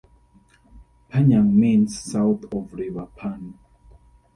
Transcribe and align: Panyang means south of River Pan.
Panyang 1.11 1.53
means 1.53 1.99
south 2.01 2.45
of 2.51 2.73
River 2.73 3.05
Pan. 3.15 3.53